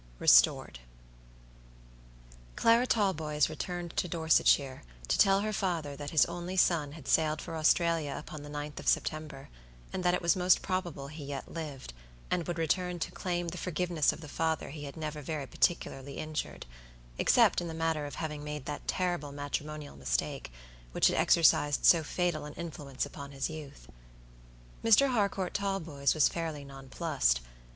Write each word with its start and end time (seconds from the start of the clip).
RESTORED. 0.17 0.79
Clara 2.55 2.87
Talboys 2.87 3.49
returned 3.49 3.95
to 3.97 4.07
Dorsetshire, 4.07 4.81
to 5.07 5.15
tell 5.19 5.41
her 5.41 5.53
father 5.53 5.95
that 5.95 6.09
his 6.09 6.25
only 6.25 6.57
son 6.57 6.93
had 6.93 7.07
sailed 7.07 7.39
for 7.39 7.55
Australia 7.55 8.15
upon 8.17 8.41
the 8.41 8.49
9th 8.49 8.79
of 8.79 8.87
September, 8.87 9.47
and 9.93 10.03
that 10.03 10.15
it 10.15 10.21
was 10.23 10.35
most 10.35 10.63
probable 10.63 11.09
he 11.09 11.23
yet 11.23 11.51
lived, 11.53 11.93
and 12.31 12.47
would 12.47 12.57
return 12.57 12.97
to 12.97 13.11
claim 13.11 13.49
the 13.49 13.59
forgiveness 13.59 14.11
of 14.11 14.21
the 14.21 14.27
father 14.27 14.69
he 14.71 14.85
had 14.85 14.97
never 14.97 15.21
very 15.21 15.45
particularly 15.45 16.17
injured; 16.17 16.65
except 17.19 17.61
in 17.61 17.67
the 17.67 17.71
matter 17.75 18.07
of 18.07 18.15
having 18.15 18.43
made 18.43 18.65
that 18.65 18.87
terrible 18.87 19.31
matrimonial 19.31 19.95
mistake 19.95 20.51
which 20.93 21.09
had 21.09 21.15
exercised 21.15 21.85
so 21.85 22.01
fatal 22.01 22.45
an 22.45 22.53
influence 22.55 23.05
upon 23.05 23.29
his 23.29 23.51
youth. 23.51 23.87
Mr. 24.83 25.11
Harcourt 25.11 25.53
Talboys 25.53 26.15
was 26.15 26.27
fairly 26.27 26.65
nonplused. 26.65 27.39